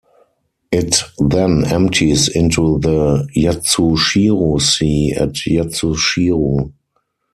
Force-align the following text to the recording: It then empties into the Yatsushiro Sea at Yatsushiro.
It 0.71 1.03
then 1.19 1.63
empties 1.65 2.27
into 2.27 2.79
the 2.79 3.29
Yatsushiro 3.35 4.59
Sea 4.59 5.11
at 5.11 5.33
Yatsushiro. 5.33 6.73